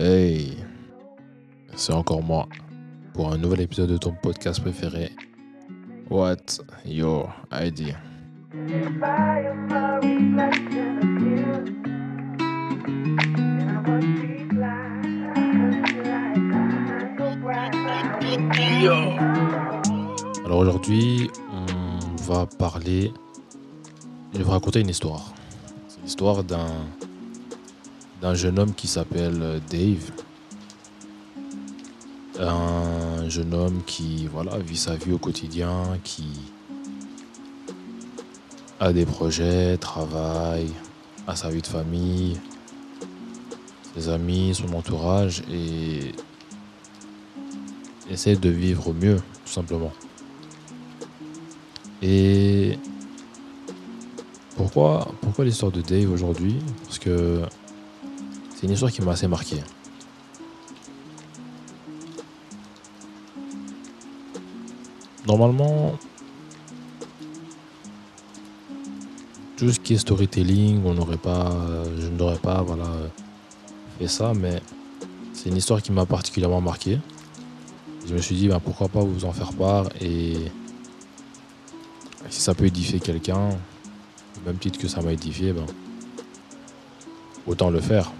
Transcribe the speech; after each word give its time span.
Hey, 0.00 0.56
c'est 1.74 1.92
encore 1.92 2.22
moi 2.22 2.46
pour 3.14 3.32
un 3.32 3.36
nouvel 3.36 3.62
épisode 3.62 3.90
de 3.90 3.96
ton 3.96 4.12
podcast 4.12 4.60
préféré. 4.60 5.10
What 6.08 6.36
your 6.86 7.28
idea? 7.52 7.96
Alors 20.44 20.58
aujourd'hui, 20.58 21.28
on 21.50 22.22
va 22.22 22.46
parler. 22.46 23.12
Je 24.32 24.38
vais 24.38 24.44
vous 24.44 24.52
raconter 24.52 24.80
une 24.80 24.90
histoire. 24.90 25.34
C'est 25.88 26.00
l'histoire 26.04 26.44
d'un 26.44 26.68
d'un 28.20 28.34
jeune 28.34 28.58
homme 28.58 28.74
qui 28.74 28.88
s'appelle 28.88 29.60
Dave. 29.70 30.10
Un 32.40 33.28
jeune 33.28 33.52
homme 33.54 33.82
qui 33.84 34.26
voilà, 34.26 34.58
vit 34.58 34.76
sa 34.76 34.94
vie 34.94 35.12
au 35.12 35.18
quotidien, 35.18 35.98
qui 36.04 36.28
a 38.80 38.92
des 38.92 39.04
projets, 39.04 39.76
travaille, 39.76 40.70
a 41.26 41.34
sa 41.34 41.50
vie 41.50 41.62
de 41.62 41.66
famille, 41.66 42.38
ses 43.96 44.08
amis, 44.08 44.54
son 44.54 44.72
entourage 44.74 45.42
et 45.50 46.12
essaie 48.08 48.36
de 48.36 48.48
vivre 48.48 48.92
mieux, 48.94 49.16
tout 49.44 49.52
simplement. 49.52 49.92
Et 52.02 52.78
pourquoi, 54.56 55.12
pourquoi 55.20 55.44
l'histoire 55.44 55.72
de 55.72 55.80
Dave 55.80 56.12
aujourd'hui? 56.12 56.56
Parce 56.84 57.00
que 57.00 57.42
c'est 58.58 58.66
une 58.66 58.72
histoire 58.72 58.90
qui 58.90 59.02
m'a 59.02 59.12
assez 59.12 59.28
marqué. 59.28 59.62
Normalement, 65.24 65.96
tout 69.56 69.70
ce 69.70 69.78
qui 69.78 69.94
est 69.94 69.98
storytelling, 69.98 70.82
on 70.84 70.94
n'aurait 70.94 71.18
pas, 71.18 71.52
je 72.00 72.08
pas 72.38 72.62
voilà, 72.62 72.88
ça, 74.08 74.32
mais 74.34 74.60
c'est 75.32 75.50
une 75.50 75.56
histoire 75.56 75.80
qui 75.80 75.92
m'a 75.92 76.04
particulièrement 76.04 76.60
marqué. 76.60 76.98
Je 78.08 78.12
me 78.12 78.20
suis 78.20 78.34
dit, 78.34 78.48
ben, 78.48 78.58
pourquoi 78.58 78.88
pas 78.88 79.04
vous 79.04 79.24
en 79.24 79.32
faire 79.32 79.52
part 79.52 79.88
et 80.00 80.34
si 82.28 82.40
ça 82.40 82.54
peut 82.54 82.66
édifier 82.66 82.98
quelqu'un, 82.98 83.50
même 84.44 84.58
titre 84.58 84.80
que 84.80 84.88
ça 84.88 85.00
m'a 85.00 85.12
édifié, 85.12 85.52
ben, 85.52 85.66
autant 87.46 87.70
le 87.70 87.80
faire. 87.80 88.10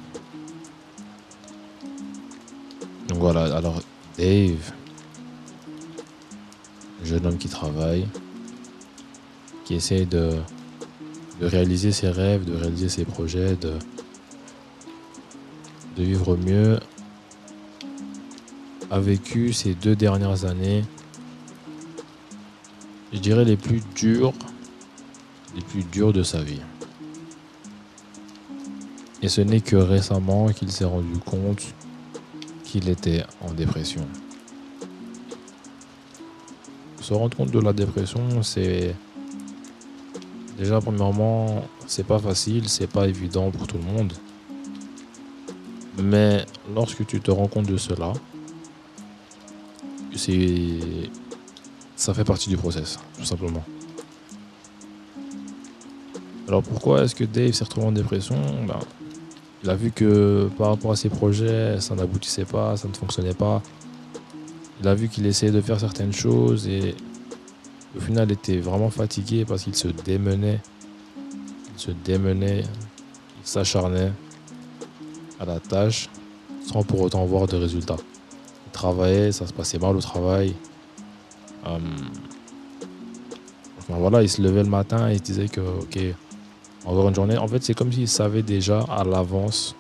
Voilà, 3.30 3.54
alors 3.54 3.82
Dave, 4.16 4.72
jeune 7.04 7.26
homme 7.26 7.36
qui 7.36 7.50
travaille, 7.50 8.08
qui 9.66 9.74
essaie 9.74 10.06
de, 10.06 10.30
réaliser 11.42 11.92
ses 11.92 12.08
rêves, 12.08 12.46
de 12.46 12.54
réaliser 12.54 12.88
ses 12.88 13.04
projets, 13.04 13.54
de, 13.56 13.74
de 15.98 16.02
vivre 16.02 16.38
mieux, 16.38 16.80
a 18.90 18.98
vécu 18.98 19.52
ces 19.52 19.74
deux 19.74 19.94
dernières 19.94 20.46
années, 20.46 20.86
je 23.12 23.18
dirais 23.18 23.44
les 23.44 23.58
plus 23.58 23.82
dures, 23.94 24.32
les 25.54 25.60
plus 25.60 25.84
dures 25.84 26.14
de 26.14 26.22
sa 26.22 26.40
vie. 26.40 26.62
Et 29.20 29.28
ce 29.28 29.42
n'est 29.42 29.60
que 29.60 29.76
récemment 29.76 30.48
qu'il 30.48 30.72
s'est 30.72 30.86
rendu 30.86 31.18
compte 31.18 31.74
qu'il 32.68 32.88
était 32.90 33.24
en 33.40 33.50
dépression. 33.52 34.06
Se 37.00 37.14
rendre 37.14 37.34
compte 37.34 37.50
de 37.50 37.60
la 37.60 37.72
dépression, 37.72 38.42
c'est 38.42 38.94
déjà 40.58 40.78
premièrement, 40.78 41.64
c'est 41.86 42.06
pas 42.06 42.18
facile, 42.18 42.68
c'est 42.68 42.86
pas 42.86 43.08
évident 43.08 43.50
pour 43.50 43.66
tout 43.66 43.78
le 43.78 43.84
monde. 43.84 44.12
Mais 45.96 46.44
lorsque 46.74 47.06
tu 47.06 47.20
te 47.20 47.30
rends 47.30 47.48
compte 47.48 47.66
de 47.66 47.78
cela, 47.78 48.12
c'est 50.14 51.08
ça 51.96 52.12
fait 52.12 52.24
partie 52.24 52.50
du 52.50 52.58
process, 52.58 52.98
tout 53.16 53.24
simplement. 53.24 53.64
Alors 56.46 56.62
pourquoi 56.62 57.04
est-ce 57.04 57.14
que 57.14 57.24
Dave 57.24 57.52
s'est 57.52 57.64
retrouvé 57.64 57.86
en 57.86 57.92
dépression? 57.92 58.36
Ben, 58.66 58.78
Il 59.62 59.70
a 59.70 59.74
vu 59.74 59.90
que 59.90 60.48
par 60.56 60.68
rapport 60.68 60.92
à 60.92 60.96
ses 60.96 61.08
projets, 61.08 61.80
ça 61.80 61.94
n'aboutissait 61.94 62.44
pas, 62.44 62.76
ça 62.76 62.88
ne 62.88 62.94
fonctionnait 62.94 63.34
pas. 63.34 63.62
Il 64.80 64.86
a 64.86 64.94
vu 64.94 65.08
qu'il 65.08 65.26
essayait 65.26 65.52
de 65.52 65.60
faire 65.60 65.80
certaines 65.80 66.12
choses 66.12 66.68
et 66.68 66.94
au 67.96 68.00
final 68.00 68.28
il 68.28 68.34
était 68.34 68.58
vraiment 68.58 68.90
fatigué 68.90 69.44
parce 69.44 69.64
qu'il 69.64 69.74
se 69.74 69.88
démenait. 69.88 70.60
Il 71.74 71.80
se 71.80 71.90
démenait, 71.90 72.60
il 72.60 73.46
s'acharnait 73.46 74.12
à 75.40 75.44
la 75.44 75.58
tâche 75.58 76.08
sans 76.64 76.82
pour 76.82 77.00
autant 77.00 77.24
voir 77.24 77.46
de 77.46 77.56
résultats. 77.56 77.96
Il 78.66 78.72
travaillait, 78.72 79.32
ça 79.32 79.46
se 79.46 79.52
passait 79.52 79.78
mal 79.78 79.96
au 79.96 80.00
travail. 80.00 80.54
Euh, 81.66 81.78
voilà, 83.88 84.22
il 84.22 84.28
se 84.28 84.42
levait 84.42 84.62
le 84.62 84.68
matin 84.68 85.08
et 85.08 85.14
il 85.14 85.18
se 85.18 85.24
disait 85.24 85.48
que, 85.48 85.60
ok, 85.60 85.98
encore 86.84 87.08
une 87.08 87.14
journée. 87.14 87.36
En 87.36 87.48
fait, 87.48 87.62
c'est 87.62 87.74
comme 87.74 87.92
s'il 87.92 88.08
savait 88.08 88.42
déjà 88.42 88.80
à 88.80 89.04
l'avance 89.04 89.74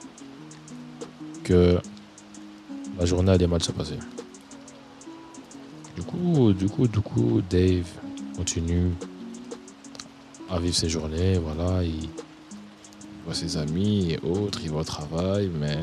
que 1.44 1.78
la 2.98 3.06
journée 3.06 3.32
allait 3.32 3.46
mal 3.46 3.62
se 3.62 3.72
passer. 3.72 3.98
Du 5.96 6.02
coup, 6.02 6.52
du 6.52 6.68
coup, 6.68 6.86
du 6.86 7.00
coup, 7.00 7.42
Dave 7.48 7.88
continue 8.36 8.92
à 10.50 10.58
vivre 10.58 10.74
ses 10.74 10.88
journées. 10.88 11.38
Voilà, 11.38 11.82
il 11.82 12.08
voit 13.24 13.34
ses 13.34 13.56
amis 13.56 14.12
et 14.12 14.20
autres, 14.26 14.60
il 14.62 14.70
va 14.70 14.80
au 14.80 14.84
travail, 14.84 15.50
mais 15.58 15.78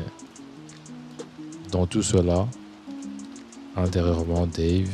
dans 1.70 1.86
tout 1.86 2.02
cela, 2.02 2.46
intérieurement, 3.76 4.46
Dave 4.46 4.90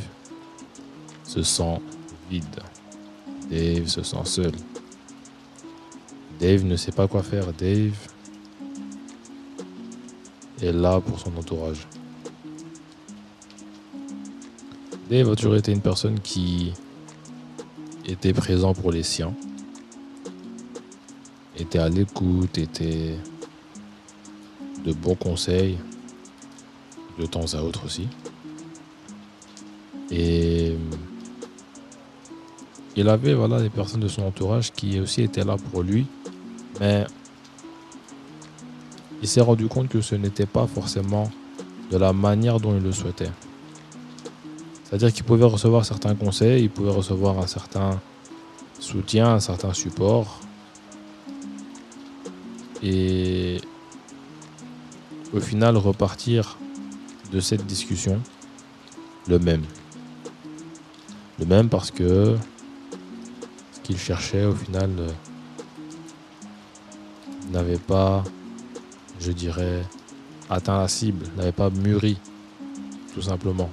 se 1.25 1.43
sent 1.43 1.81
vide. 2.31 2.45
Dave 3.51 3.87
se 3.87 4.03
sent 4.03 4.25
seul. 4.25 4.53
Dave 6.43 6.65
ne 6.65 6.75
sait 6.75 6.91
pas 6.91 7.07
quoi 7.07 7.23
faire. 7.23 7.53
Dave 7.53 7.97
est 10.61 10.73
là 10.73 11.01
pour 11.01 11.21
son 11.21 11.31
entourage. 11.37 11.87
Dave 15.09 15.31
a 15.31 15.37
toujours 15.37 15.55
été 15.55 15.71
une 15.71 15.81
personne 15.81 16.19
qui 16.19 16.73
était 18.05 18.33
présent 18.33 18.75
pour 18.75 18.91
les 18.91 19.05
siens, 19.05 19.33
était 21.57 21.79
à 21.79 21.89
l'écoute, 21.89 22.59
était 22.59 23.17
de 24.85 24.93
bons 24.93 25.15
conseils, 25.15 25.79
de 27.21 27.27
temps 27.27 27.55
à 27.55 27.63
autre 27.63 27.85
aussi. 27.85 28.09
Et 30.11 30.77
il 32.97 33.09
avait 33.09 33.35
voilà, 33.35 33.63
des 33.63 33.71
personnes 33.71 34.01
de 34.01 34.09
son 34.09 34.23
entourage 34.23 34.73
qui 34.73 34.99
aussi 34.99 35.23
étaient 35.23 35.45
là 35.45 35.57
pour 35.57 35.85
lui, 35.85 36.09
mais 36.83 37.07
il 39.23 39.29
s'est 39.29 39.41
rendu 39.41 39.69
compte 39.69 39.89
que 39.89 40.01
ce 40.01 40.17
n'était 40.17 40.47
pas 40.47 40.67
forcément 40.67 41.31
de 41.93 41.97
la 41.97 42.13
manière 42.13 42.59
dont 42.59 42.77
il 42.77 42.83
le 42.83 42.91
souhaitait. 42.91 43.31
C'est-à-dire 44.83 45.13
qu'il 45.13 45.23
pouvait 45.23 45.45
recevoir 45.45 45.85
certains 45.85 46.17
conseils, 46.17 46.65
il 46.65 46.71
pouvait 46.71 46.91
recevoir 46.91 47.39
un 47.39 47.47
certain 47.47 48.01
soutien, 48.81 49.35
un 49.35 49.39
certain 49.39 49.73
support. 49.73 50.41
Et 52.83 53.61
au 55.33 55.39
final 55.39 55.77
repartir 55.77 56.59
de 57.31 57.39
cette 57.39 57.65
discussion 57.65 58.21
le 59.29 59.39
même. 59.39 59.63
Le 61.39 61.47
même 61.47 61.69
parce 61.69 61.93
que 61.93 62.37
ce 63.71 63.81
qu'il 63.85 63.99
cherchait 63.99 64.45
au 64.45 64.55
final 64.57 64.91
n'avait 67.53 67.79
pas, 67.79 68.25
je 69.21 69.31
dirais, 69.33 69.83
atteint 70.51 70.79
la 70.79 70.89
cible, 70.89 71.27
n'avait 71.37 71.53
pas 71.53 71.71
mûri, 71.71 72.19
tout 73.15 73.23
simplement. 73.23 73.71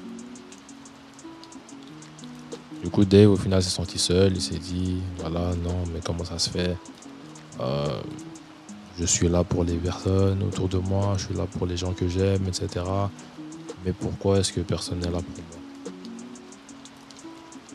Du 2.84 2.90
coup, 2.90 3.04
Dave, 3.04 3.32
au 3.32 3.36
final, 3.36 3.62
s'est 3.62 3.70
senti 3.70 4.00
seul. 4.00 4.34
Il 4.34 4.42
s'est 4.42 4.58
dit, 4.58 4.98
voilà, 5.18 5.54
non, 5.64 5.84
mais 5.94 6.00
comment 6.04 6.24
ça 6.24 6.40
se 6.40 6.50
fait? 6.50 6.78
Euh, 7.60 8.02
Je 9.00 9.06
suis 9.06 9.30
là 9.30 9.46
pour 9.46 9.64
les 9.64 9.78
personnes 9.78 10.44
autour 10.44 10.68
de 10.68 10.78
moi, 10.78 11.16
je 11.18 11.26
suis 11.28 11.34
là 11.34 11.46
pour 11.46 11.66
les 11.66 11.78
gens 11.78 11.94
que 11.94 12.10
j'aime, 12.10 12.46
etc. 12.48 12.86
Mais 13.86 13.94
pourquoi 13.94 14.40
est-ce 14.40 14.52
que 14.52 14.60
personne 14.60 15.00
n'est 15.00 15.06
là 15.10 15.22
pour 15.22 15.44
moi? 15.50 15.60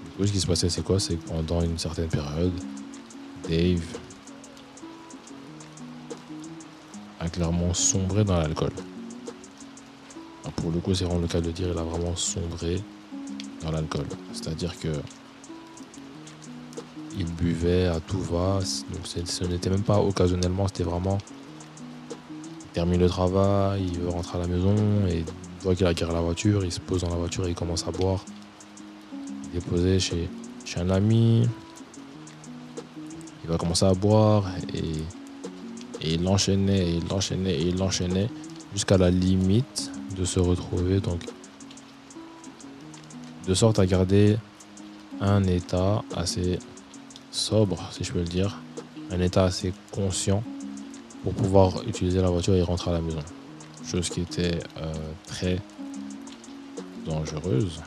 Du 0.05 0.11
coup, 0.11 0.27
ce 0.27 0.33
qui 0.33 0.41
se 0.41 0.47
passait, 0.47 0.69
c'est 0.69 0.83
quoi? 0.85 1.01
C'est 1.01 1.17
que 1.17 1.27
pendant 1.27 1.63
une 1.63 1.79
certaine 1.79 2.09
période, 2.09 2.53
Dave 3.49 3.83
clairement 7.35 7.75
sombré 7.75 8.23
dans 8.25 8.39
l'alcool. 8.39 8.71
bah, 10.45 10.51
pour 10.55 10.71
le 10.71 10.79
coup, 10.79 10.95
c'est 10.95 11.05
vraiment 11.05 11.21
le 11.21 11.27
cas 11.27 11.41
de 11.41 11.51
dire, 11.51 11.69
il 11.73 11.79
a 11.79 11.83
vraiment 11.83 12.15
sombré 12.15 12.81
dans 13.61 13.73
l'alcool. 13.73 14.07
C'est-à-dire 14.33 14.79
que 14.79 14.89
il 17.19 17.27
buvait 17.27 17.87
à 17.87 17.99
tout 17.99 18.21
va. 18.21 18.61
Donc 18.93 19.07
ce 19.25 19.45
n'était 19.45 19.71
même 19.71 19.83
pas 19.83 19.99
occasionnellement, 19.99 20.69
c'était 20.69 20.85
vraiment. 20.85 21.19
Il 22.31 22.71
termine 22.73 23.01
le 23.01 23.09
travail, 23.09 23.85
il 23.85 23.99
veut 23.99 24.11
rentrer 24.11 24.39
à 24.39 24.43
la 24.43 24.49
maison 24.49 24.75
et 25.09 25.25
fois 25.61 25.75
qu'il 25.75 25.87
a 25.87 25.93
la 25.93 26.21
voiture, 26.21 26.65
il 26.65 26.71
se 26.71 26.81
pose 26.81 27.03
dans 27.03 27.11
la 27.11 27.17
voiture 27.17 27.47
et 27.47 27.51
il 27.51 27.55
commence 27.55 27.87
à 27.89 27.91
boire. 27.91 28.25
Il 29.51 29.59
est 29.59 29.65
posé 29.65 29.99
chez, 29.99 30.29
chez 30.65 30.81
un 30.81 30.91
ami. 30.91 31.49
Il 33.43 33.51
va 33.51 33.57
commencer 33.57 33.87
à 33.87 33.95
boire 33.95 34.45
et, 34.73 34.83
et 36.05 36.15
il 36.15 36.29
enchaînait, 36.29 36.87
et 36.87 36.97
il 36.97 37.13
enchaînait, 37.13 37.55
et 37.55 37.69
il 37.69 37.83
enchaînait 37.83 38.29
jusqu'à 38.73 38.99
la 38.99 39.11
limite 39.11 39.91
de 40.17 40.25
se 40.25 40.39
retrouver. 40.39 41.01
Donc, 41.01 41.21
de 43.47 43.55
sorte 43.55 43.79
à 43.79 43.87
garder 43.87 44.37
un 45.21 45.45
état 45.45 46.03
assez 46.17 46.59
sobre, 47.31 47.91
si 47.93 48.05
je 48.05 48.13
peux 48.13 48.21
le 48.21 48.25
dire, 48.25 48.61
un 49.11 49.21
état 49.21 49.45
assez 49.45 49.73
conscient 49.93 50.43
pour 51.23 51.35
pouvoir 51.35 51.83
utiliser 51.87 52.21
la 52.21 52.29
voiture 52.29 52.55
et 52.55 52.63
rentrer 52.63 52.91
à 52.91 52.95
la 52.95 53.01
maison. 53.01 53.21
Chose 53.85 54.09
qui 54.09 54.21
était 54.21 54.59
euh, 54.79 54.93
très 55.27 55.61
dangereuse. 57.07 57.83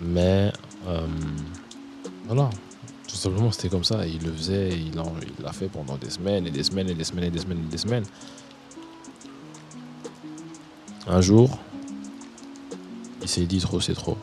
Mais 0.00 0.52
euh, 0.86 1.06
voilà, 2.26 2.50
tout 3.08 3.16
simplement 3.16 3.50
c'était 3.50 3.68
comme 3.68 3.84
ça. 3.84 4.06
Il 4.06 4.22
le 4.22 4.32
faisait, 4.32 4.70
il 4.70 4.92
l'a 5.42 5.52
fait 5.52 5.68
pendant 5.68 5.96
des 5.96 6.10
semaines 6.10 6.46
et 6.46 6.50
des 6.50 6.62
semaines 6.62 6.88
et 6.88 6.94
des 6.94 7.04
semaines 7.04 7.24
et 7.24 7.30
des 7.30 7.40
semaines 7.40 7.64
et 7.66 7.70
des 7.70 7.78
semaines. 7.78 8.04
Un 11.08 11.20
jour, 11.22 11.58
il 13.22 13.28
s'est 13.28 13.46
dit 13.46 13.58
trop 13.58 13.80
c'est 13.80 13.94
trop. 13.94 14.18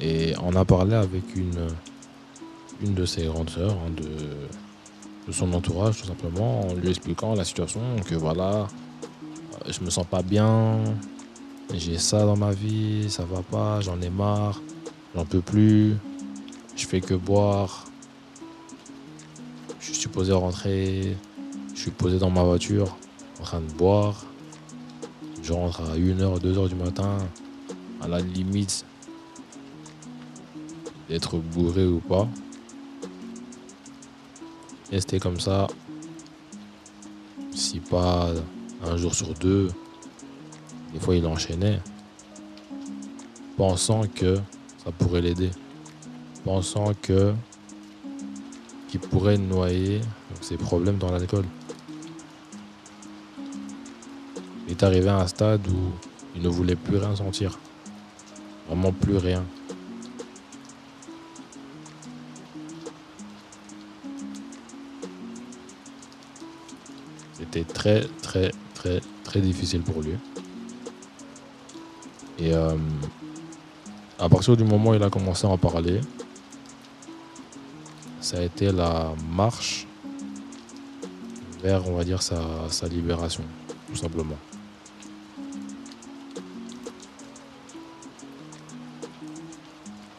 Et 0.00 0.34
on 0.42 0.54
a 0.54 0.64
parlé 0.64 0.94
avec 0.94 1.34
une, 1.34 1.66
une 2.80 2.94
de 2.94 3.04
ses 3.04 3.24
grandes 3.24 3.50
sœurs, 3.50 3.72
hein, 3.72 3.90
de, 3.96 5.32
son 5.32 5.52
entourage 5.54 6.00
tout 6.00 6.06
simplement, 6.06 6.68
en 6.68 6.74
lui 6.74 6.88
expliquant 6.88 7.34
la 7.34 7.44
situation, 7.44 7.80
que 8.08 8.14
voilà, 8.14 8.68
je 9.68 9.80
me 9.80 9.90
sens 9.90 10.06
pas 10.06 10.22
bien, 10.22 10.78
j'ai 11.74 11.98
ça 11.98 12.24
dans 12.24 12.36
ma 12.36 12.52
vie, 12.52 13.10
ça 13.10 13.24
va 13.24 13.42
pas, 13.42 13.80
j'en 13.80 14.00
ai 14.00 14.10
marre, 14.10 14.60
j'en 15.16 15.24
peux 15.24 15.40
plus, 15.40 15.94
je 16.76 16.86
fais 16.86 17.00
que 17.00 17.14
boire, 17.14 17.86
je 19.80 19.86
suis 19.86 19.94
supposé 19.94 20.32
rentrer, 20.32 21.16
je 21.74 21.80
suis 21.80 21.90
posé 21.90 22.18
dans 22.18 22.28
ma 22.28 22.42
voiture 22.42 22.98
en 23.40 23.44
train 23.44 23.60
de 23.62 23.72
boire, 23.72 24.26
je 25.42 25.54
rentre 25.54 25.80
à 25.80 25.96
1h, 25.96 26.38
2h 26.40 26.68
du 26.68 26.74
matin, 26.74 27.16
à 28.02 28.08
la 28.08 28.20
limite, 28.20 28.84
d'être 31.08 31.38
bourré 31.38 31.86
ou 31.86 32.00
pas. 32.00 32.28
Et 34.92 35.00
c'était 35.00 35.18
comme 35.18 35.40
ça, 35.40 35.66
si 37.52 37.80
pas 37.80 38.32
un 38.84 38.98
jour 38.98 39.14
sur 39.14 39.32
deux, 39.32 39.68
des 40.92 41.00
fois 41.00 41.16
il 41.16 41.26
enchaînait, 41.26 41.80
pensant 43.56 44.02
que 44.14 44.38
ça 44.86 44.92
pourrait 44.92 45.20
l'aider, 45.20 45.50
pensant 46.44 46.92
que 47.02 47.34
qu'il 48.88 49.00
pourrait 49.00 49.36
noyer 49.36 50.00
ses 50.40 50.56
problèmes 50.56 50.96
dans 50.96 51.10
l'alcool. 51.10 51.44
Il 54.68 54.70
est 54.70 54.82
arrivé 54.84 55.08
à 55.08 55.16
un 55.16 55.26
stade 55.26 55.66
où 55.66 55.90
il 56.36 56.42
ne 56.42 56.48
voulait 56.48 56.76
plus 56.76 56.98
rien 56.98 57.16
sentir, 57.16 57.58
vraiment 58.68 58.92
plus 58.92 59.16
rien. 59.16 59.44
C'était 67.32 67.64
très, 67.64 68.06
très, 68.22 68.52
très, 68.74 69.00
très 69.24 69.40
difficile 69.40 69.82
pour 69.82 70.00
lui. 70.00 70.12
Et 72.38 72.54
euh, 72.54 72.76
à 74.18 74.28
partir 74.28 74.56
du 74.56 74.64
moment 74.64 74.90
où 74.90 74.94
il 74.94 75.02
a 75.02 75.10
commencé 75.10 75.46
à 75.46 75.50
en 75.50 75.58
parler, 75.58 76.00
ça 78.20 78.38
a 78.38 78.42
été 78.42 78.72
la 78.72 79.12
marche 79.30 79.86
vers, 81.62 81.88
on 81.88 81.96
va 81.96 82.04
dire, 82.04 82.22
sa, 82.22 82.40
sa 82.70 82.88
libération, 82.88 83.44
tout 83.88 83.96
simplement. 83.96 84.36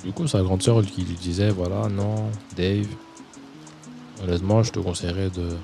Du 0.03 0.13
coup, 0.13 0.27
sa 0.27 0.41
grande 0.41 0.61
sœur 0.61 0.85
qui 0.85 1.01
lui 1.01 1.15
disait, 1.15 1.49
voilà, 1.49 1.89
non, 1.89 2.29
Dave, 2.55 2.87
honnêtement, 4.23 4.63
je 4.63 4.71
te 4.71 4.79
conseillerais 4.79 5.29
de, 5.29 5.57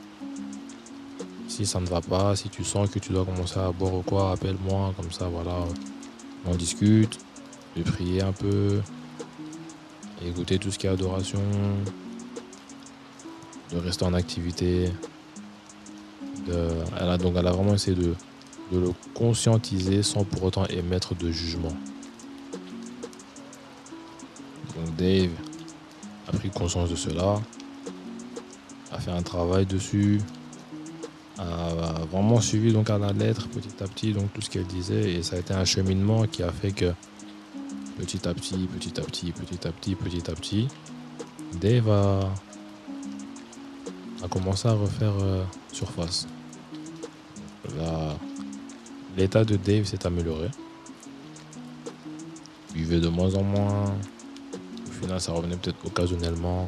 si 1.47 1.65
ça 1.65 1.79
ne 1.79 1.85
va 1.85 2.01
pas, 2.01 2.35
si 2.35 2.49
tu 2.49 2.63
sens 2.63 2.89
que 2.89 2.99
tu 2.99 3.13
dois 3.13 3.25
commencer 3.25 3.59
à 3.59 3.71
boire 3.71 3.93
ou 3.93 4.01
quoi, 4.01 4.31
appelle-moi, 4.31 4.93
comme 4.97 5.11
ça, 5.11 5.27
voilà, 5.27 5.59
on 6.45 6.55
discute, 6.55 7.19
de 7.75 7.83
prier 7.83 8.21
un 8.21 8.31
peu, 8.31 8.81
écouter 10.25 10.59
tout 10.59 10.71
ce 10.71 10.77
qui 10.77 10.87
est 10.87 10.89
adoration, 10.89 11.41
de 13.71 13.77
rester 13.77 14.05
en 14.05 14.13
activité. 14.13 14.91
elle, 16.47 17.09
a, 17.09 17.17
donc, 17.17 17.35
elle 17.37 17.47
a 17.47 17.51
vraiment 17.51 17.73
essayé 17.73 17.95
de, 17.95 18.13
de 18.71 18.79
le 18.79 18.91
conscientiser 19.13 20.03
sans 20.03 20.23
pour 20.23 20.43
autant 20.43 20.65
émettre 20.67 21.15
de 21.15 21.31
jugement. 21.31 21.75
Donc 24.75 24.95
Dave 24.95 25.31
a 26.27 26.31
pris 26.31 26.49
conscience 26.49 26.89
de 26.89 26.95
cela, 26.95 27.39
a 28.91 28.99
fait 28.99 29.11
un 29.11 29.21
travail 29.21 29.65
dessus, 29.65 30.19
a 31.37 32.05
vraiment 32.11 32.41
suivi 32.41 32.73
donc 32.73 32.89
à 32.89 32.97
la 32.97 33.11
lettre 33.11 33.47
petit 33.49 33.83
à 33.83 33.87
petit 33.87 34.13
donc 34.13 34.31
tout 34.33 34.41
ce 34.41 34.49
qu'elle 34.49 34.65
disait. 34.65 35.13
Et 35.13 35.23
ça 35.23 35.35
a 35.35 35.39
été 35.39 35.53
un 35.53 35.65
cheminement 35.65 36.25
qui 36.25 36.43
a 36.43 36.51
fait 36.51 36.71
que 36.71 36.93
petit 38.03 38.27
à 38.27 38.33
petit, 38.33 38.67
petit 38.67 38.99
à 38.99 39.03
petit, 39.03 39.31
petit 39.31 39.65
à 39.65 39.71
petit, 39.71 39.95
petit 39.95 40.29
à 40.29 40.33
petit, 40.35 40.67
Dave 41.53 41.89
a, 41.89 42.33
commencé 44.29 44.67
à 44.67 44.73
refaire 44.73 45.13
euh, 45.21 45.45
surface. 45.71 46.27
L'état 49.15 49.45
de 49.45 49.55
Dave 49.55 49.85
s'est 49.85 50.05
amélioré. 50.05 50.49
Il 52.75 52.81
vivait 52.81 52.99
de 52.99 53.07
moins 53.07 53.33
en 53.35 53.43
moins. 53.43 53.95
Au 54.87 54.91
final, 54.91 55.21
ça 55.21 55.31
revenait 55.31 55.55
peut-être 55.55 55.85
occasionnellement 55.85 56.67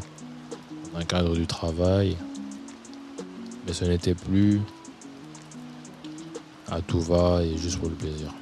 dans 0.93 0.99
un 0.99 1.03
cadre 1.03 1.35
du 1.35 1.47
travail. 1.47 2.15
Mais 3.65 3.73
ce 3.73 3.83
n'était 3.83 4.15
plus 4.15 4.61
à 6.67 6.81
tout 6.81 7.01
va 7.01 7.43
et 7.43 7.57
juste 7.57 7.79
pour 7.79 7.89
le 7.89 7.95
plaisir. 7.95 8.33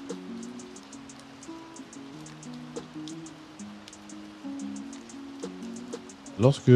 Lorsque 6.43 6.71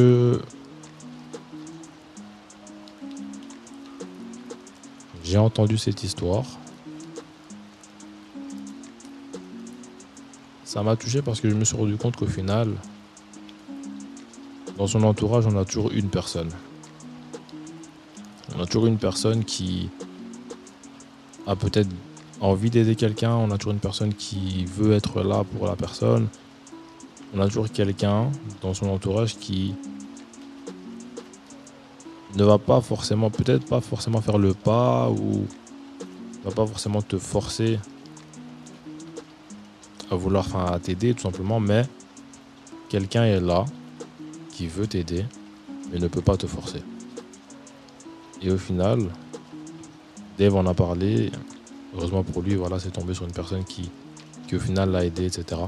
j'ai 5.25 5.37
entendu 5.37 5.77
cette 5.77 6.05
histoire, 6.05 6.45
ça 10.63 10.83
m'a 10.83 10.95
touché 10.95 11.21
parce 11.21 11.41
que 11.41 11.49
je 11.49 11.55
me 11.55 11.65
suis 11.65 11.75
rendu 11.75 11.97
compte 11.97 12.15
qu'au 12.15 12.27
final, 12.27 12.75
dans 14.77 14.87
son 14.87 15.03
entourage, 15.03 15.45
on 15.45 15.57
a 15.57 15.65
toujours 15.65 15.91
une 15.91 16.09
personne 16.09 16.49
on 18.55 18.61
a 18.61 18.65
toujours 18.65 18.87
une 18.87 18.97
personne 18.97 19.43
qui 19.43 19.89
a 21.45 21.57
peut-être 21.57 21.89
envie 22.39 22.69
d'aider 22.69 22.95
quelqu'un, 22.95 23.35
on 23.35 23.51
a 23.51 23.57
toujours 23.57 23.73
une 23.73 23.79
personne 23.79 24.13
qui 24.13 24.63
veut 24.63 24.93
être 24.93 25.21
là 25.23 25.43
pour 25.43 25.67
la 25.67 25.75
personne. 25.75 26.29
On 27.33 27.39
a 27.39 27.47
toujours 27.47 27.69
quelqu'un 27.71 28.31
dans 28.61 28.73
son 28.73 28.87
entourage 28.89 29.37
qui 29.37 29.75
ne 32.35 32.43
va 32.43 32.57
pas 32.57 32.81
forcément, 32.81 33.29
peut-être 33.29 33.65
pas 33.65 33.81
forcément 33.81 34.21
faire 34.21 34.37
le 34.37 34.53
pas 34.53 35.09
ou 35.09 35.45
ne 36.39 36.49
va 36.49 36.51
pas 36.51 36.65
forcément 36.65 37.01
te 37.01 37.17
forcer 37.17 37.79
à 40.09 40.15
vouloir, 40.15 40.45
enfin, 40.45 40.79
t'aider 40.79 41.13
tout 41.13 41.23
simplement, 41.23 41.59
mais 41.59 41.83
quelqu'un 42.89 43.25
est 43.25 43.41
là 43.41 43.65
qui 44.51 44.67
veut 44.67 44.87
t'aider 44.87 45.25
mais 45.91 45.99
ne 45.99 46.07
peut 46.07 46.21
pas 46.21 46.37
te 46.37 46.47
forcer. 46.47 46.81
Et 48.41 48.51
au 48.51 48.57
final, 48.57 48.99
Dave 50.37 50.55
en 50.55 50.65
a 50.65 50.73
parlé. 50.73 51.31
Heureusement 51.95 52.23
pour 52.23 52.41
lui, 52.41 52.55
voilà, 52.55 52.79
c'est 52.79 52.91
tombé 52.91 53.13
sur 53.13 53.25
une 53.25 53.31
personne 53.31 53.63
qui, 53.63 53.89
qui 54.47 54.55
au 54.55 54.59
final 54.59 54.91
l'a 54.91 55.05
aidé, 55.05 55.25
etc. 55.25 55.61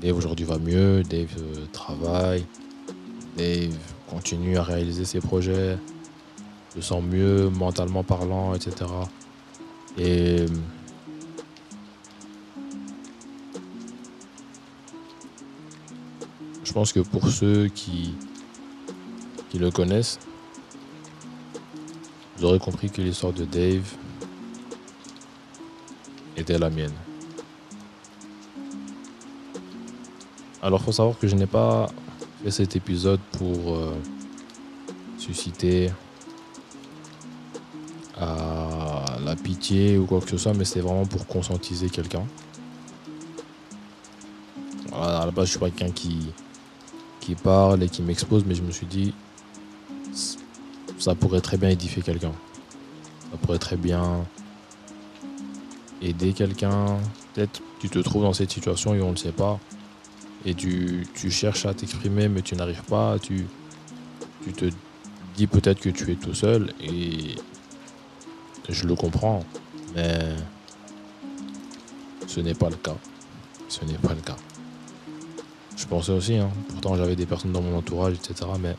Dave 0.00 0.16
aujourd'hui 0.16 0.44
va 0.44 0.58
mieux, 0.58 1.02
Dave 1.02 1.34
euh, 1.38 1.66
travaille, 1.72 2.44
Dave 3.36 3.76
continue 4.08 4.56
à 4.56 4.62
réaliser 4.62 5.04
ses 5.04 5.20
projets, 5.20 5.76
se 6.74 6.80
sent 6.80 7.00
mieux 7.00 7.48
mentalement 7.48 8.04
parlant, 8.04 8.54
etc. 8.54 8.86
Et 9.96 10.46
je 16.62 16.72
pense 16.72 16.92
que 16.92 17.00
pour 17.00 17.28
ceux 17.28 17.66
qui, 17.68 18.14
qui 19.50 19.58
le 19.58 19.70
connaissent, 19.72 20.20
vous 22.36 22.44
aurez 22.44 22.60
compris 22.60 22.88
que 22.88 23.02
l'histoire 23.02 23.32
de 23.32 23.44
Dave 23.44 23.96
était 26.36 26.58
la 26.58 26.70
mienne. 26.70 26.94
Alors, 30.60 30.82
faut 30.82 30.92
savoir 30.92 31.16
que 31.18 31.28
je 31.28 31.36
n'ai 31.36 31.46
pas 31.46 31.88
fait 32.42 32.50
cet 32.50 32.74
épisode 32.74 33.20
pour 33.32 33.76
euh, 33.76 33.94
susciter 35.16 35.90
à 38.20 39.04
la 39.24 39.36
pitié 39.36 39.98
ou 39.98 40.06
quoi 40.06 40.20
que 40.20 40.28
ce 40.28 40.36
soit, 40.36 40.54
mais 40.54 40.64
c'est 40.64 40.80
vraiment 40.80 41.06
pour 41.06 41.26
conscientiser 41.26 41.88
quelqu'un. 41.88 42.24
à 44.92 45.24
la 45.26 45.30
base, 45.30 45.46
je 45.46 45.50
suis 45.52 45.60
pas 45.60 45.70
quelqu'un 45.70 45.92
qui, 45.92 46.32
parle 47.44 47.82
et 47.82 47.88
qui 47.88 48.02
m'expose, 48.02 48.44
mais 48.46 48.54
je 48.54 48.62
me 48.62 48.70
suis 48.70 48.86
dit, 48.86 49.12
ça 50.98 51.14
pourrait 51.14 51.42
très 51.42 51.56
bien 51.56 51.68
édifier 51.68 52.02
quelqu'un. 52.02 52.32
Ça 53.30 53.36
pourrait 53.36 53.58
très 53.58 53.76
bien 53.76 54.24
aider 56.00 56.32
quelqu'un. 56.32 56.98
Peut-être 57.34 57.60
tu 57.78 57.90
te 57.90 57.98
trouves 57.98 58.22
dans 58.22 58.32
cette 58.32 58.50
situation 58.50 58.94
et 58.94 59.02
on 59.02 59.12
ne 59.12 59.16
sait 59.16 59.32
pas. 59.32 59.60
Et 60.44 60.54
tu, 60.54 61.06
cherches 61.30 61.66
à 61.66 61.74
t'exprimer, 61.74 62.28
mais 62.28 62.42
tu 62.42 62.54
n'arrives 62.54 62.84
pas. 62.84 63.18
Tu, 63.18 63.46
tu 64.44 64.52
te 64.52 64.66
dis 65.36 65.46
peut-être 65.46 65.80
que 65.80 65.90
tu 65.90 66.10
es 66.12 66.16
tout 66.16 66.34
seul. 66.34 66.72
Et 66.80 67.34
je 68.68 68.86
le 68.86 68.94
comprends. 68.94 69.44
Mais 69.94 70.36
ce 72.26 72.40
n'est 72.40 72.54
pas 72.54 72.70
le 72.70 72.76
cas. 72.76 72.96
Ce 73.68 73.84
n'est 73.84 73.98
pas 73.98 74.14
le 74.14 74.20
cas. 74.20 74.36
Je 75.76 75.86
pensais 75.86 76.12
aussi, 76.12 76.36
hein. 76.36 76.50
pourtant 76.68 76.96
j'avais 76.96 77.14
des 77.14 77.26
personnes 77.26 77.52
dans 77.52 77.62
mon 77.62 77.76
entourage, 77.76 78.14
etc. 78.14 78.50
Mais 78.60 78.76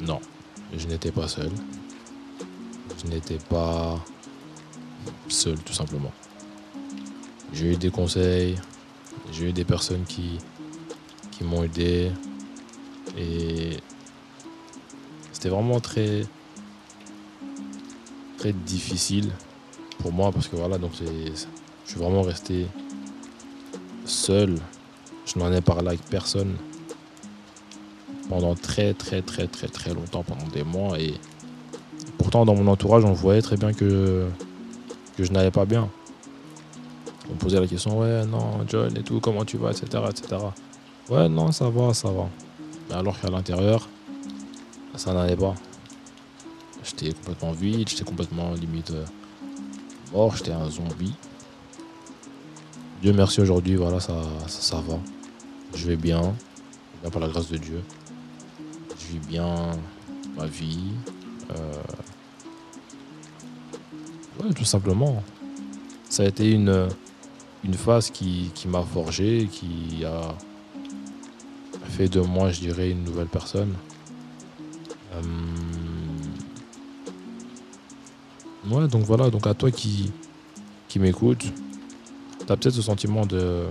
non, 0.00 0.20
je 0.76 0.86
n'étais 0.86 1.12
pas 1.12 1.28
seul. 1.28 1.50
Je 3.02 3.08
n'étais 3.08 3.38
pas 3.38 4.04
seul, 5.28 5.58
tout 5.60 5.72
simplement. 5.72 6.12
J'ai 7.52 7.72
eu 7.72 7.76
des 7.76 7.90
conseils, 7.90 8.56
j'ai 9.32 9.48
eu 9.48 9.52
des 9.52 9.64
personnes 9.64 10.04
qui, 10.04 10.38
qui 11.30 11.44
m'ont 11.44 11.62
aidé. 11.62 12.10
Et 13.16 13.78
c'était 15.32 15.48
vraiment 15.48 15.80
très, 15.80 16.22
très 18.38 18.52
difficile 18.52 19.30
pour 19.98 20.12
moi 20.12 20.32
parce 20.32 20.48
que 20.48 20.56
voilà, 20.56 20.78
donc 20.78 20.92
je 20.94 21.32
suis 21.84 21.98
vraiment 21.98 22.22
resté 22.22 22.66
seul. 24.04 24.56
Je 25.26 25.38
n'en 25.38 25.52
ai 25.52 25.60
parlé 25.60 25.88
avec 25.88 26.02
personne 26.02 26.56
pendant 28.28 28.54
très 28.54 28.94
très 28.94 29.22
très 29.22 29.46
très 29.46 29.68
très 29.68 29.92
longtemps, 29.92 30.22
pendant 30.22 30.46
des 30.48 30.62
mois. 30.62 30.98
Et 31.00 31.14
pourtant, 32.18 32.44
dans 32.44 32.54
mon 32.54 32.66
entourage, 32.68 33.04
on 33.04 33.12
voyait 33.12 33.42
très 33.42 33.56
bien 33.56 33.72
que, 33.72 34.28
que 35.16 35.24
je 35.24 35.32
n'allais 35.32 35.50
pas 35.50 35.64
bien. 35.64 35.90
Posait 37.40 37.58
la 37.58 37.66
question, 37.66 37.98
ouais, 37.98 38.24
non, 38.26 38.64
John 38.68 38.96
et 38.96 39.02
tout, 39.02 39.18
comment 39.20 39.44
tu 39.44 39.56
vas, 39.56 39.70
etc. 39.70 40.04
etc. 40.10 40.36
Ouais, 41.08 41.28
non, 41.28 41.50
ça 41.52 41.68
va, 41.68 41.92
ça 41.94 42.10
va. 42.10 42.28
Mais 42.88 42.94
alors 42.94 43.18
qu'à 43.18 43.30
l'intérieur, 43.30 43.88
ça 44.94 45.12
n'allait 45.12 45.36
pas. 45.36 45.54
J'étais 46.84 47.12
complètement 47.12 47.52
vide, 47.52 47.88
j'étais 47.88 48.04
complètement 48.04 48.52
limite 48.52 48.90
euh, 48.90 49.04
mort, 50.12 50.36
j'étais 50.36 50.52
un 50.52 50.70
zombie. 50.70 51.14
Dieu 53.02 53.12
merci 53.12 53.40
aujourd'hui, 53.40 53.76
voilà, 53.76 53.98
ça, 54.00 54.14
ça, 54.46 54.76
va. 54.76 54.98
Je 55.74 55.86
vais 55.86 55.96
bien, 55.96 56.20
bien 57.00 57.10
par 57.10 57.20
la 57.20 57.28
grâce 57.28 57.48
de 57.48 57.56
Dieu 57.56 57.82
vis 59.10 59.18
bien 59.26 59.70
ma 60.36 60.46
vie. 60.46 60.92
Euh, 61.50 61.72
ouais, 64.42 64.52
tout 64.54 64.64
simplement. 64.64 65.22
Ça 66.08 66.22
a 66.22 66.26
été 66.26 66.52
une, 66.52 66.88
une 67.64 67.74
phase 67.74 68.10
qui, 68.10 68.50
m'a 68.66 68.82
forgé, 68.82 69.48
qui 69.50 70.04
a 70.04 70.34
fait 71.84 72.08
de 72.08 72.20
moi, 72.20 72.50
je 72.50 72.60
dirais, 72.60 72.90
une 72.90 73.04
nouvelle 73.04 73.26
personne. 73.26 73.74
Euh, 75.14 75.22
ouais, 78.70 78.88
donc 78.88 79.04
voilà, 79.04 79.30
donc 79.30 79.46
à 79.46 79.54
toi 79.54 79.70
qui, 79.70 80.10
qui 80.88 80.98
m'écoute, 80.98 81.44
t'as 82.46 82.56
peut-être 82.56 82.74
ce 82.74 82.82
sentiment 82.82 83.26
de 83.26 83.64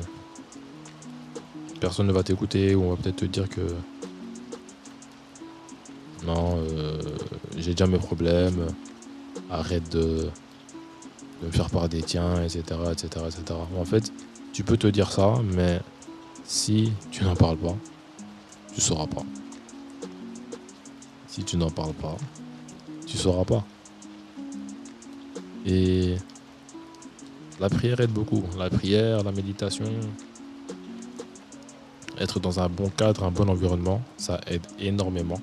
personne 1.79 2.07
ne 2.07 2.11
va 2.11 2.23
t'écouter 2.23 2.75
ou 2.75 2.83
on 2.83 2.89
va 2.91 2.97
peut-être 2.97 3.15
te 3.15 3.25
dire 3.25 3.47
que 3.47 3.61
non, 6.25 6.57
euh, 6.57 6.99
j'ai 7.57 7.71
déjà 7.71 7.87
mes 7.87 7.97
problèmes, 7.97 8.67
arrête 9.49 9.89
de, 9.91 10.29
me 11.41 11.51
faire 11.51 11.69
part 11.69 11.89
des 11.89 12.01
tiens, 12.01 12.43
etc., 12.43 12.61
etc., 12.91 13.25
etc. 13.27 13.59
En 13.77 13.85
fait, 13.85 14.11
tu 14.53 14.63
peux 14.63 14.77
te 14.77 14.87
dire 14.87 15.11
ça, 15.11 15.35
mais 15.53 15.79
si 16.43 16.91
tu 17.11 17.23
n'en 17.23 17.35
parles 17.35 17.57
pas, 17.57 17.75
tu 18.73 18.81
sauras 18.81 19.07
pas. 19.07 19.23
Si 21.27 21.43
tu 21.43 21.57
n'en 21.57 21.69
parles 21.69 21.93
pas, 21.93 22.17
tu 23.05 23.17
sauras 23.17 23.45
pas. 23.45 23.63
Et 25.65 26.15
la 27.59 27.69
prière 27.69 27.99
aide 27.99 28.11
beaucoup. 28.11 28.43
La 28.57 28.69
prière, 28.69 29.23
la 29.23 29.31
méditation, 29.31 29.85
être 32.17 32.39
dans 32.39 32.59
un 32.59 32.69
bon 32.69 32.89
cadre, 32.89 33.23
un 33.23 33.31
bon 33.31 33.49
environnement, 33.49 34.01
ça 34.17 34.41
aide 34.47 34.65
énormément. 34.79 35.39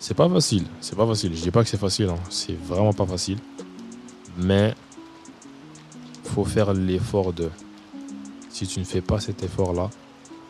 C'est 0.00 0.14
pas 0.14 0.28
facile, 0.28 0.64
c'est 0.80 0.96
pas 0.96 1.06
facile. 1.06 1.36
Je 1.36 1.42
dis 1.42 1.50
pas 1.50 1.62
que 1.62 1.68
c'est 1.68 1.78
facile, 1.78 2.08
hein. 2.08 2.18
c'est 2.28 2.58
vraiment 2.58 2.92
pas 2.92 3.06
facile. 3.06 3.38
Mais 4.36 4.74
faut 6.24 6.44
faire 6.44 6.72
l'effort 6.72 7.32
de. 7.32 7.50
Si 8.48 8.66
tu 8.66 8.80
ne 8.80 8.84
fais 8.84 9.00
pas 9.00 9.20
cet 9.20 9.42
effort-là, 9.42 9.90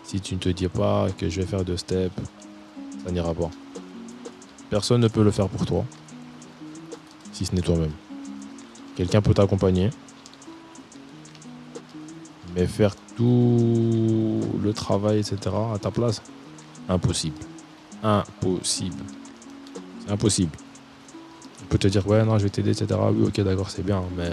si 0.05 0.21
tu 0.21 0.35
ne 0.35 0.41
te 0.41 0.49
dis 0.49 0.69
pas 0.69 1.07
que 1.17 1.29
je 1.29 1.41
vais 1.41 1.47
faire 1.47 1.65
deux 1.65 1.77
steps, 1.77 2.15
ça 3.05 3.11
n'ira 3.11 3.33
pas. 3.35 3.51
Personne 4.71 5.01
ne 5.01 5.09
peut 5.09 5.23
le 5.23 5.31
faire 5.31 5.49
pour 5.49 5.67
toi, 5.67 5.85
si 7.33 7.45
ce 7.45 7.55
n'est 7.55 7.61
toi-même. 7.62 7.93
Quelqu'un 8.97 9.23
peut 9.23 9.35
t'accompagner, 9.35 9.91
mais 12.55 12.67
faire 12.67 12.95
tout 13.17 14.41
le 14.62 14.73
travail, 14.73 15.21
etc., 15.21 15.55
à 15.75 15.79
ta 15.79 15.91
place, 15.91 16.23
impossible. 16.89 17.39
Impossible. 18.03 19.05
C'est 20.01 20.12
impossible. 20.12 20.57
Peut 21.73 21.79
te 21.79 21.88
dire, 21.88 22.07
ouais, 22.07 22.23
non, 22.23 22.37
je 22.37 22.43
vais 22.43 22.50
t'aider, 22.50 22.73
etc. 22.73 23.00
Oui, 23.14 23.29
ok, 23.29 23.41
d'accord, 23.41 23.71
c'est 23.71 23.83
bien, 23.83 24.02
mais 24.14 24.29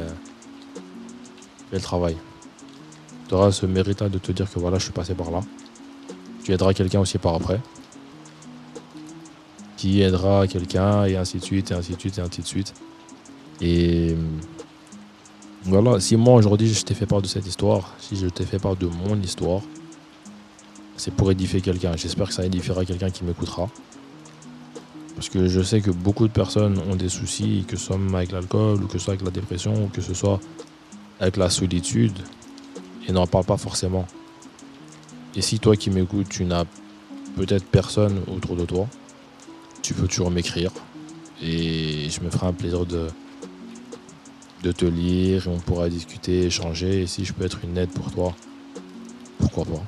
fais 1.69 1.77
le 1.77 1.81
travail. 1.81 2.17
Tu 3.29 3.34
auras 3.34 3.53
ce 3.53 3.65
mérite 3.65 4.03
de 4.03 4.17
te 4.17 4.34
dire 4.34 4.51
que 4.51 4.60
voilà, 4.60 4.77
je 4.77 4.84
suis 4.84 4.91
passé 4.91 5.15
par 5.15 5.31
là. 5.31 5.39
Tu 6.43 6.51
aideras 6.51 6.74
quelqu'un 6.74 7.00
aussi 7.00 7.17
par 7.17 7.36
après. 7.36 7.62
Qui 9.77 10.01
aidera 10.01 10.48
quelqu'un, 10.48 11.05
et 11.05 11.15
ainsi 11.15 11.38
de 11.38 11.43
suite, 11.46 11.72
et 11.72 11.75
ainsi 11.75 11.93
de 11.96 12.00
suite, 12.01 12.17
et 12.17 12.22
ainsi 12.22 12.41
de 12.41 12.46
suite. 12.46 12.74
Et 13.62 14.17
voilà, 15.63 16.01
si 16.01 16.17
moi 16.17 16.34
aujourd'hui 16.34 16.74
je 16.74 16.84
t'ai 16.84 16.93
fait 16.93 17.05
part 17.05 17.22
de 17.22 17.27
cette 17.27 17.48
histoire, 17.48 17.96
si 18.00 18.17
je 18.17 18.27
t'ai 18.27 18.43
fait 18.43 18.60
part 18.60 18.75
de 18.75 18.88
mon 18.88 19.17
histoire, 19.22 19.62
c'est 20.98 21.13
pour 21.13 21.31
édifier 21.31 21.62
quelqu'un. 21.62 21.96
J'espère 21.96 22.27
que 22.27 22.34
ça 22.34 22.46
édifiera 22.46 22.84
quelqu'un 22.84 23.10
qui 23.10 23.24
m'écoutera. 23.24 23.69
Parce 25.19 25.27
que 25.27 25.49
je 25.49 25.59
sais 25.59 25.81
que 25.81 25.91
beaucoup 25.91 26.29
de 26.29 26.31
personnes 26.31 26.79
ont 26.89 26.95
des 26.95 27.09
soucis, 27.09 27.65
que 27.67 27.75
ce 27.75 27.88
soit 27.88 27.99
avec 28.13 28.31
l'alcool, 28.31 28.81
ou 28.81 28.88
que 28.88 28.93
ce 28.93 28.99
soit 28.99 29.15
avec 29.15 29.25
la 29.25 29.31
dépression, 29.31 29.73
ou 29.73 29.88
que 29.88 29.99
ce 29.99 30.13
soit 30.13 30.39
avec 31.19 31.35
la 31.35 31.49
solitude, 31.49 32.17
et 33.05 33.11
n'en 33.11 33.27
parlent 33.27 33.43
pas 33.43 33.57
forcément. 33.57 34.07
Et 35.35 35.41
si 35.41 35.59
toi 35.59 35.75
qui 35.75 35.89
m'écoutes, 35.89 36.29
tu 36.29 36.45
n'as 36.45 36.63
peut-être 37.35 37.65
personne 37.65 38.21
autour 38.33 38.55
de 38.55 38.63
toi, 38.63 38.88
tu 39.81 39.93
peux 39.93 40.07
toujours 40.07 40.31
m'écrire. 40.31 40.71
Et 41.43 42.09
je 42.09 42.21
me 42.21 42.29
ferai 42.29 42.47
un 42.47 42.53
plaisir 42.53 42.85
de, 42.85 43.07
de 44.63 44.71
te 44.71 44.85
lire, 44.85 45.47
et 45.47 45.49
on 45.49 45.59
pourra 45.59 45.89
discuter, 45.89 46.45
échanger. 46.45 47.01
Et 47.01 47.07
si 47.07 47.25
je 47.25 47.33
peux 47.33 47.43
être 47.43 47.59
une 47.65 47.77
aide 47.77 47.91
pour 47.91 48.09
toi, 48.09 48.33
pourquoi 49.38 49.65
pas. 49.65 49.83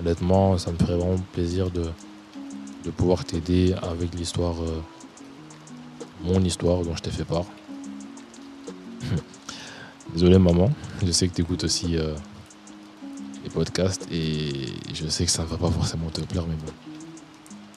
Honnêtement, 0.00 0.58
ça 0.58 0.70
me 0.70 0.76
ferait 0.76 0.96
vraiment 0.98 1.16
plaisir 1.32 1.70
de, 1.70 1.84
de 2.84 2.90
pouvoir 2.90 3.24
t'aider 3.24 3.74
avec 3.82 4.14
l'histoire, 4.14 4.62
euh, 4.62 4.80
mon 6.22 6.42
histoire 6.44 6.82
dont 6.82 6.94
je 6.94 7.02
t'ai 7.02 7.10
fait 7.10 7.24
part. 7.24 7.46
Désolé 10.12 10.38
maman, 10.38 10.70
je 11.04 11.10
sais 11.10 11.28
que 11.28 11.34
tu 11.34 11.42
écoutes 11.42 11.64
aussi 11.64 11.96
euh, 11.96 12.14
les 13.42 13.50
podcasts 13.50 14.06
Et 14.10 14.66
je 14.92 15.08
sais 15.08 15.24
que 15.24 15.30
ça 15.30 15.42
ne 15.42 15.48
va 15.48 15.56
pas 15.56 15.70
forcément 15.70 16.10
te 16.10 16.20
plaire, 16.20 16.44
mais 16.46 16.56
bon. 16.56 16.72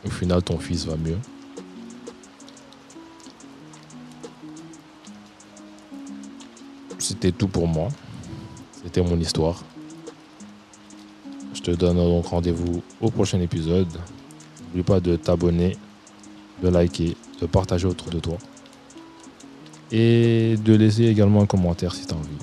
Au 0.05 0.09
final, 0.09 0.43
ton 0.43 0.59
fils 0.59 0.85
va 0.85 0.95
mieux. 0.97 1.17
C'était 6.99 7.31
tout 7.31 7.47
pour 7.47 7.67
moi. 7.67 7.87
C'était 8.83 9.01
mon 9.01 9.19
histoire. 9.19 9.63
Je 11.53 11.61
te 11.61 11.71
donne 11.71 11.97
donc 11.97 12.27
rendez-vous 12.27 12.83
au 13.01 13.09
prochain 13.09 13.39
épisode. 13.39 13.87
Pas 14.83 14.99
de 14.99 15.15
t'abonner, 15.15 15.75
de 16.61 16.69
liker, 16.69 17.15
de 17.41 17.45
partager 17.45 17.87
autour 17.87 18.09
de 18.09 18.19
toi. 18.19 18.37
Et 19.91 20.55
de 20.63 20.75
laisser 20.75 21.05
également 21.05 21.41
un 21.41 21.45
commentaire 21.45 21.93
si 21.93 22.05
tu 22.05 22.13
as 22.13 22.17
envie. 22.17 22.36